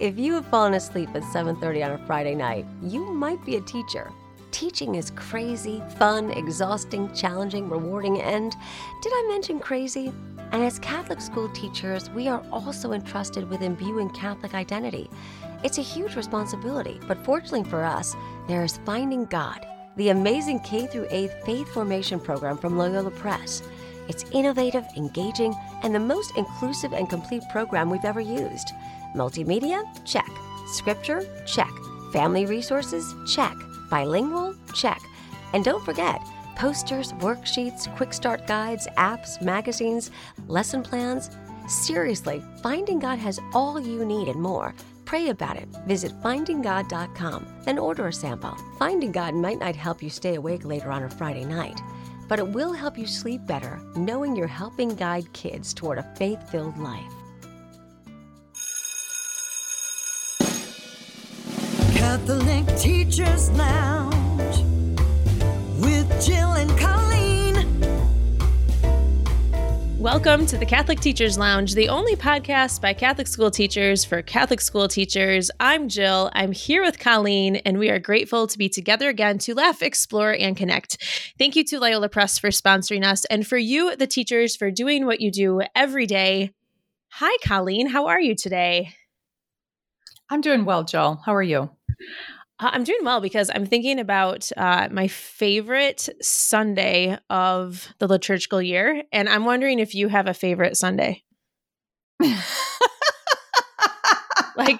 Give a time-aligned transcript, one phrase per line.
[0.00, 3.60] If you have fallen asleep at 7:30 on a Friday night, you might be a
[3.60, 4.10] teacher.
[4.50, 8.56] Teaching is crazy, fun, exhausting, challenging, rewarding, and
[9.02, 10.10] did I mention crazy?
[10.52, 15.10] And as Catholic school teachers, we are also entrusted with imbuing Catholic identity.
[15.62, 18.16] It's a huge responsibility, but fortunately for us,
[18.48, 23.62] there is Finding God, the amazing K through 8th faith formation program from Loyola Press.
[24.10, 25.54] It's innovative, engaging,
[25.84, 28.72] and the most inclusive and complete program we've ever used.
[29.14, 29.84] Multimedia?
[30.04, 30.28] Check.
[30.66, 31.24] Scripture?
[31.46, 31.70] Check.
[32.12, 33.14] Family resources?
[33.32, 33.54] Check.
[33.88, 34.56] Bilingual?
[34.74, 35.00] Check.
[35.52, 36.20] And don't forget,
[36.56, 40.10] posters, worksheets, quick start guides, apps, magazines,
[40.48, 41.30] lesson plans.
[41.68, 44.74] Seriously, Finding God has all you need and more.
[45.04, 45.68] Pray about it.
[45.86, 48.56] Visit findinggod.com, then order a sample.
[48.76, 51.80] Finding God might not help you stay awake later on a Friday night,
[52.30, 56.48] but it will help you sleep better knowing you're helping guide kids toward a faith
[56.48, 57.12] filled life.
[61.92, 64.64] Catholic Teachers Lounge
[65.80, 66.99] with Jill and Colleen.
[70.00, 74.62] Welcome to the Catholic Teachers Lounge, the only podcast by Catholic school teachers for Catholic
[74.62, 75.50] school teachers.
[75.60, 76.30] I'm Jill.
[76.32, 80.32] I'm here with Colleen, and we are grateful to be together again to laugh, explore,
[80.32, 80.96] and connect.
[81.38, 85.04] Thank you to Loyola Press for sponsoring us, and for you, the teachers, for doing
[85.04, 86.54] what you do every day.
[87.10, 87.86] Hi, Colleen.
[87.86, 88.94] How are you today?
[90.30, 91.20] I'm doing well, Jill.
[91.26, 91.72] How are you?
[92.60, 98.60] Uh, I'm doing well because I'm thinking about uh, my favorite Sunday of the liturgical
[98.60, 101.22] year, and I'm wondering if you have a favorite Sunday.
[102.20, 102.34] like,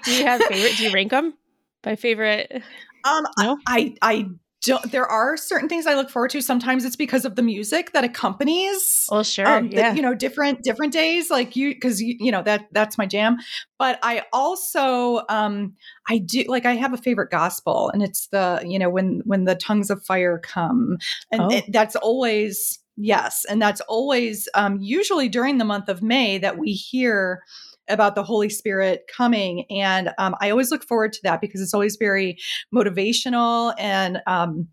[0.04, 0.76] do you have favorite?
[0.76, 1.34] Do you rank them
[1.82, 2.62] by favorite?
[3.04, 3.58] Um, no?
[3.66, 4.26] I I
[4.62, 6.42] don't, there are certain things I look forward to.
[6.42, 9.06] Sometimes it's because of the music that accompanies.
[9.10, 9.90] Well, sure, um, yeah.
[9.90, 13.06] The, you know, different different days, like you, because you, you know that that's my
[13.06, 13.38] jam.
[13.78, 15.74] But I also, um,
[16.08, 19.44] I do like I have a favorite gospel, and it's the you know when when
[19.44, 20.98] the tongues of fire come,
[21.32, 21.50] and Oh.
[21.50, 26.58] it, that's always yes, and that's always um, usually during the month of May that
[26.58, 27.42] we hear
[27.90, 29.66] about the Holy Spirit coming.
[29.70, 32.38] And um, I always look forward to that because it's always very
[32.74, 34.68] motivational and um,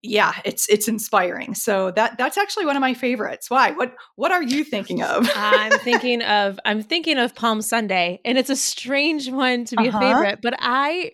[0.00, 1.54] yeah, it's it's inspiring.
[1.54, 3.50] So that that's actually one of my favorites.
[3.50, 3.72] Why?
[3.72, 5.28] What what are you thinking of?
[5.34, 9.88] I'm thinking of I'm thinking of Palm Sunday, and it's a strange one to be
[9.88, 9.98] Uh-huh.
[9.98, 11.12] a favorite, but I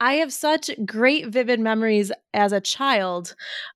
[0.00, 3.34] I have such great vivid memories as a child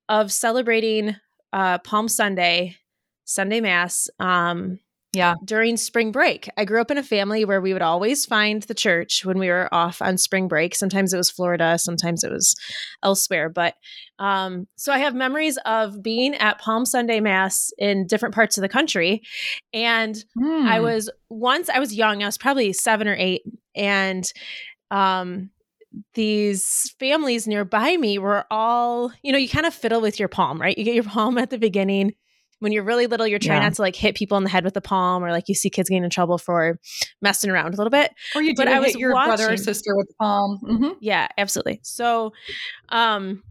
[0.09, 1.17] of celebrating
[1.53, 2.77] uh, Palm Sunday,
[3.25, 4.09] Sunday Mass.
[4.19, 4.81] Um,
[5.13, 5.35] yeah.
[5.45, 6.49] during spring break.
[6.57, 9.49] I grew up in a family where we would always find the church when we
[9.49, 10.75] were off on spring break.
[10.75, 12.55] Sometimes it was Florida, sometimes it was
[13.03, 13.49] elsewhere.
[13.49, 13.75] But
[14.19, 18.63] um, so I have memories of being at Palm Sunday Mass in different parts of
[18.63, 19.23] the country.
[19.73, 20.83] And I Hmm.
[20.83, 23.43] was once, I was young, I was probably seven or eight.
[23.75, 24.31] And
[24.91, 25.51] um,
[26.15, 30.61] these families nearby me were all, you know, you kind of fiddle with your palm,
[30.61, 30.77] right?
[30.77, 32.15] You get your palm at the beginning.
[32.61, 33.69] When you're really little, you're trying Yeah.
[33.69, 35.69] not to like hit people in the head with the palm, or like you see
[35.71, 36.79] kids getting in trouble for
[37.21, 38.13] messing around a little bit.
[38.37, 40.61] or you but do I hit was your brother or sister with the palm.
[40.63, 40.97] Mhm.
[41.01, 41.81] Yeah, absolutely.
[41.83, 42.33] So,
[42.91, 43.43] um,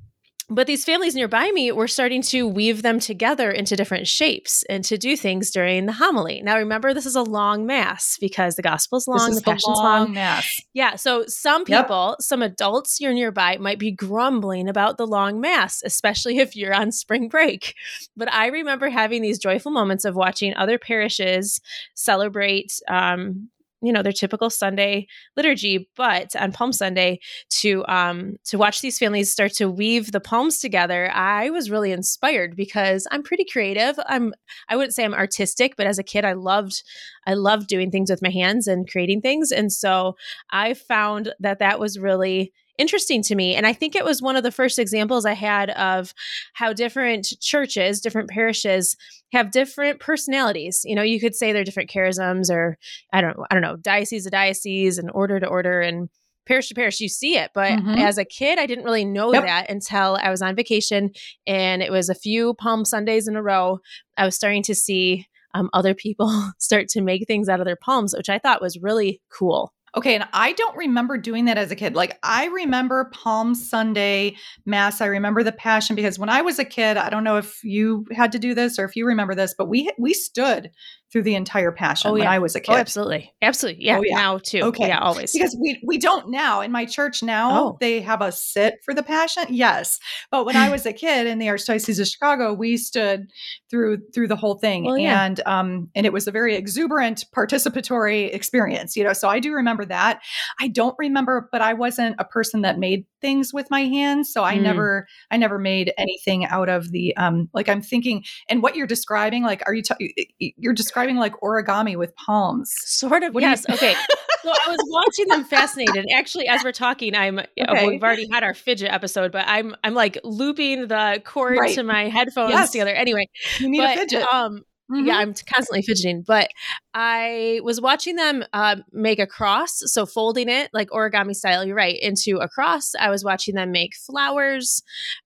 [0.49, 4.83] but these families nearby me were starting to weave them together into different shapes and
[4.85, 6.41] to do things during the homily.
[6.43, 9.99] Now, remember, this is a long mass because the gospel's long, This the passion's long
[10.05, 10.13] long.
[10.13, 10.49] mass.
[10.73, 10.95] Yeah.
[10.95, 11.85] So some Yep.
[11.85, 16.73] people, some adults you're nearby might be grumbling about the long mass, especially if you're
[16.73, 17.75] on spring break.
[18.17, 21.61] But I remember having these joyful moments of watching other parishes
[21.95, 23.49] celebrate, um,
[23.81, 25.07] you know, their typical Sunday
[25.37, 27.19] liturgy, but on Palm Sunday
[27.61, 31.91] to um, to watch these families start to weave the palms together, I was really
[31.91, 33.99] inspired because I'm pretty creative.
[34.05, 34.33] I'm
[34.67, 36.83] I wouldn't say I'm artistic, but as a kid, I loved
[37.25, 40.15] I loved doing things with my hands and creating things, and so
[40.51, 43.55] I found that that was really interesting to me.
[43.55, 46.13] And I think it was one of the first examples I had of
[46.53, 48.95] how different churches, different parishes
[49.33, 50.81] have different personalities.
[50.85, 52.77] You know, you could say they're different charisms or
[53.13, 56.09] I don't I don't know, diocese to diocese and order to order and
[56.47, 57.99] parish to parish you see it but Mhm.
[57.99, 59.43] as a kid i didn't really know Yep.
[59.43, 61.11] that until i was on vacation
[61.45, 63.77] and it was a few palm sundays in a row
[64.17, 66.27] i was starting to see um, other people
[66.57, 70.15] start to make things out of their palms which i thought was really cool Okay,
[70.15, 71.95] and I don't remember doing that as a kid.
[71.95, 75.01] Like I remember Palm Sunday Mass.
[75.01, 78.05] I remember the Passion because when I was a kid, I don't know if you
[78.11, 80.71] had to do this or if you remember this, but we we stood
[81.11, 82.31] through the entire passion Oh, when yeah.
[82.31, 82.71] I was a kid.
[82.71, 83.33] Oh, absolutely.
[83.41, 83.83] Absolutely.
[83.83, 83.97] Yeah.
[83.97, 84.15] Oh, yeah.
[84.15, 84.59] Now too.
[84.61, 84.87] Okay.
[84.89, 85.33] Yeah, always.
[85.33, 87.77] Because we we don't now in my church now Oh.
[87.79, 89.43] they have us sit for the passion.
[89.49, 93.27] Yes, but when I was a kid in the Archdiocese of Chicago, we stood
[93.71, 95.25] through through the whole thing, Well, yeah.
[95.25, 98.95] and um and it was a very exuberant participatory experience.
[98.95, 100.21] You know, so I do remember that.
[100.59, 104.43] I don't remember, but I wasn't a person that made things with my hands, so
[104.43, 104.61] I Mm.
[104.61, 108.23] never I never made anything out of the um like I'm thinking.
[108.47, 112.71] And what you're describing, like, are you t- you're describing like origami with palms?
[112.85, 113.33] Sort of.
[113.33, 113.69] What do you- yes.
[113.69, 113.95] okay.
[114.43, 116.05] So I was watching them fascinated.
[116.15, 117.87] Actually, as we're talking, I'm Okay.
[117.87, 121.75] we've already had our fidget episode, but I'm I'm like looping the cord Right.
[121.75, 122.71] to my headphones Yes.
[122.71, 122.91] together.
[122.93, 123.25] Anyway,
[123.59, 124.23] You need but, a fidget.
[124.33, 125.05] Um, Mhm.
[125.07, 126.49] yeah, I'm constantly fidgeting, but
[126.93, 131.63] I was watching them uh, make a cross, so folding it like origami style.
[131.65, 132.93] You're right into a cross.
[132.99, 134.81] I was watching them make flowers,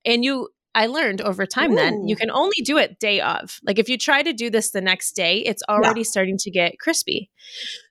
[0.05, 0.49] and you.
[0.75, 3.59] I learned over time then you can only do it day of.
[3.63, 6.79] Like if you try to do this the next day, it's already starting to get
[6.79, 7.29] crispy.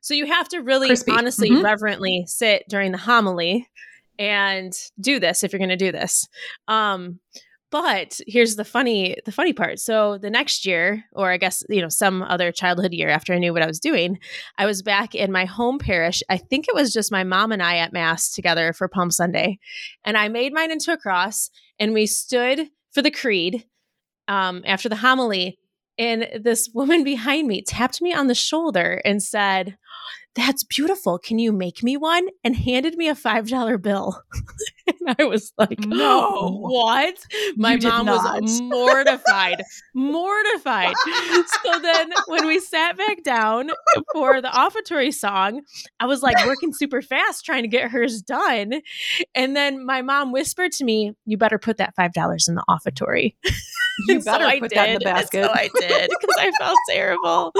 [0.00, 1.12] So you have to really Crispy.
[1.12, 1.62] honestly Mhm.
[1.62, 3.68] reverently sit during the homily
[4.18, 6.26] and do this if you're going to do this.
[6.68, 7.20] Um
[7.72, 9.80] but here's the funny the funny part.
[9.80, 13.38] So the next year or I guess you know some other childhood year after I
[13.38, 14.18] knew what I was doing,
[14.58, 16.22] I was back in my home parish.
[16.28, 19.58] I think it was just my mom and I at mass together for Palm Sunday.
[20.04, 23.64] And I made mine into a cross and we stood for the creed
[24.28, 25.58] um after the homily
[25.98, 29.78] and this woman behind me tapped me on the shoulder and said,
[30.34, 31.18] That's beautiful.
[31.18, 32.26] Can you make me one?
[32.42, 34.18] And handed me a $5 bill.
[34.86, 36.58] and I was like, No.
[36.60, 37.16] What?
[37.56, 38.40] My mom not.
[38.40, 39.62] was mortified.
[39.94, 40.94] mortified.
[41.64, 43.70] So then when we sat back down
[44.14, 45.62] for the offertory song,
[46.00, 48.80] I was like working super fast trying to get hers done.
[49.34, 53.36] And then my mom whispered to me, You better put that $5 in the offertory.
[54.08, 55.44] You so better I put that in the basket.
[55.44, 57.52] So I did because I felt terrible.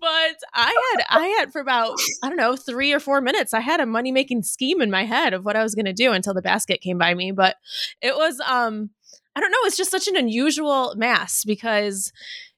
[0.00, 3.54] But I had I had for about I don't know three or four minutes.
[3.54, 5.92] I had a money making scheme in my head of what I was going to
[5.92, 7.32] do until the basket came by me.
[7.32, 7.56] But
[8.00, 8.90] it was um
[9.36, 9.58] I don't know.
[9.62, 12.12] It's just such an unusual mass because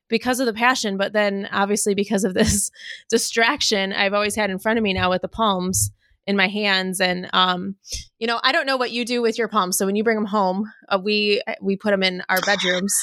[0.08, 2.70] because of the passion, but then obviously because of this
[3.10, 5.90] distraction I've always had in front of me now with the palms
[6.26, 7.00] in my hands.
[7.00, 7.76] And um
[8.18, 9.76] you know i don't know what you do with your palms.
[9.76, 12.94] So when you bring them home uh, we we put them in our bedrooms.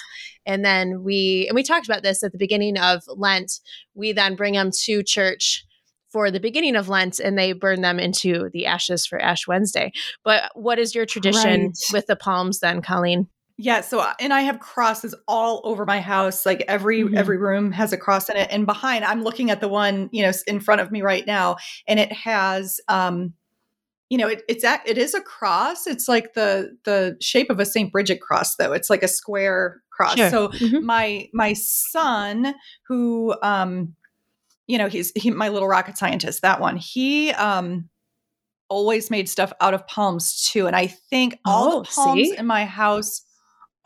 [0.45, 3.51] And then we and we talked about this at the beginning of lent.
[3.94, 5.66] We then bring them to church
[6.12, 9.92] for the beginning of lent and they burn them into the ashes for ash wednesday.
[10.24, 11.77] But what is your tradition Right.
[11.94, 13.27] with the palms then colleen
[13.61, 16.45] Yeah, so uh, and I have crosses all over my house.
[16.45, 17.17] Like every Mhm.
[17.17, 18.47] every room has a cross in it.
[18.50, 21.57] And behind, I'm looking at the one, you know, in front of me right now,
[21.85, 23.33] and it has um
[24.09, 25.85] you know, it, it's at, it is a cross.
[25.88, 27.91] It's like the the shape of a St.
[27.91, 28.71] Bridget cross though.
[28.71, 30.15] It's like a square cross.
[30.15, 30.29] Sure.
[30.29, 30.81] So Mhm.
[30.83, 32.56] my my son
[32.88, 33.94] who um
[34.67, 36.77] you know, he's he, my little rocket scientist, that one.
[36.77, 37.89] He um
[38.69, 40.65] always made stuff out of palms too.
[40.65, 42.38] And I think all Oh, the palms see?
[42.38, 43.25] in my house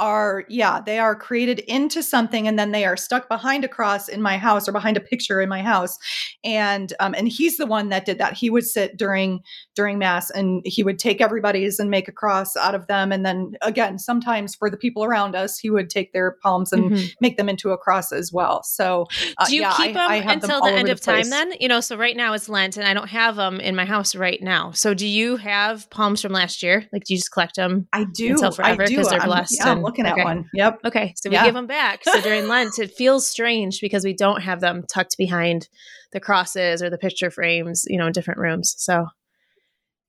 [0.03, 4.09] are yeah they are created into something and then they are stuck behind a cross
[4.09, 5.97] in my house or behind a picture in my house.
[6.43, 8.33] And um and he's the one that did that.
[8.33, 9.41] He would sit during
[9.75, 13.11] during mass and he would take everybody's and make a cross out of them.
[13.13, 16.83] And then again sometimes for the people around us he would take their palms and
[16.91, 17.13] Mhm.
[17.21, 18.61] make them into a cross as well.
[18.63, 19.07] So
[19.37, 21.53] uh, do you yeah, keep them I until all the end of time then?
[21.61, 24.15] You know so right now it's lent and i don't have them in my house
[24.15, 24.71] right now.
[24.71, 26.77] So do you have palms from last year?
[26.91, 28.31] Like do you just collect them I do.
[28.33, 30.21] until forever because they're blessed yeah, and- looking okay.
[30.21, 31.45] at one yep Okay, so we Yeah.
[31.45, 32.03] give them back.
[32.03, 35.67] So during Lent, it feels strange because we don't have them tucked behind
[36.11, 38.75] the crosses or the picture frames, you know, in different rooms.
[38.77, 39.07] So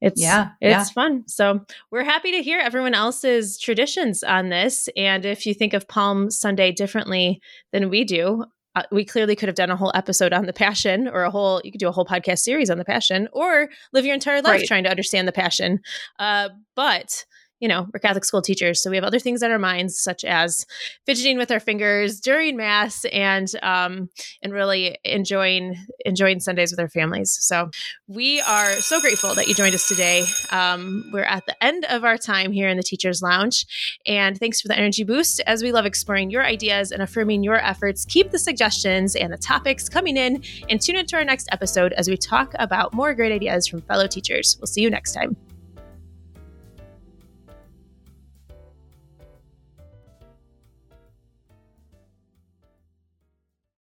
[0.01, 0.93] it's Yeah, it's yeah.
[0.93, 1.25] fun.
[1.29, 4.89] So we're happy to hear everyone else's traditions on this.
[4.97, 7.41] And if you think of Palm Sunday differently
[7.73, 8.45] than we do,
[8.77, 11.61] uh, we clearly could have done a whole episode on the Passion, or a whole
[11.65, 14.59] you could do a whole podcast series on the Passion, or live your entire life
[14.61, 14.67] Right.
[14.67, 15.79] trying to understand the Passion.
[16.19, 17.25] Uh, but
[17.65, 20.23] you know, we're Catholic school teachers, so we have other things on our minds, such
[20.23, 20.67] as
[21.07, 24.11] fidgeting with our fingers during Mass and um,
[24.43, 27.33] and really enjoying enjoying Sundays with our families.
[27.41, 27.71] So
[28.07, 30.27] we are so grateful that you joined us today.
[30.51, 33.65] Um, we're at the end of our time here in the Teachers Lounge,
[34.05, 35.41] and thanks for the energy boost.
[35.47, 39.39] As we love exploring your ideas and affirming your efforts, keep the suggestions and the
[39.39, 43.33] topics coming in, and tune into our next episode as we talk about more great
[43.33, 44.59] ideas from fellow teachers.
[44.61, 45.35] We'll see you next time.